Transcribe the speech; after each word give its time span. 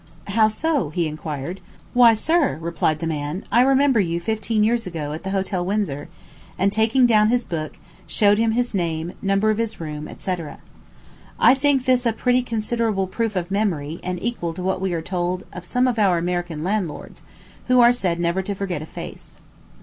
"How 0.29 0.47
so?" 0.47 0.89
he 0.89 1.05
inquired. 1.05 1.59
"Why, 1.93 2.15
sir," 2.15 2.57
replied 2.59 3.01
the 3.01 3.05
man, 3.05 3.43
"I 3.51 3.61
remember 3.61 3.99
you 3.99 4.19
fifteen 4.19 4.63
years 4.63 4.87
ago, 4.87 5.13
at 5.13 5.21
the 5.21 5.29
Hotel 5.29 5.63
Windsor;" 5.63 6.09
and 6.57 6.71
taking 6.71 7.05
down 7.05 7.27
his 7.29 7.45
book, 7.45 7.77
showed 8.07 8.39
him 8.39 8.53
his 8.53 8.73
name, 8.73 9.13
number 9.21 9.51
of 9.51 9.59
his 9.59 9.79
room, 9.79 10.09
&c. 10.17 10.33
This 10.35 10.47
I 11.39 11.53
think 11.53 11.87
a 11.87 12.13
pretty 12.13 12.41
considerable 12.41 13.05
proof 13.05 13.35
of 13.35 13.51
memory, 13.51 13.99
and 14.03 14.19
equal 14.23 14.55
to 14.55 14.63
what 14.63 14.81
we 14.81 14.91
are 14.93 15.03
told 15.03 15.43
of 15.53 15.65
some 15.65 15.87
of 15.87 15.99
our 15.99 16.17
American 16.17 16.63
landlords, 16.63 17.21
who 17.67 17.79
are 17.79 17.93
said 17.93 18.19
never 18.19 18.41
to 18.41 18.55
forget 18.55 18.81
a 18.81 18.87
face. 18.87 19.37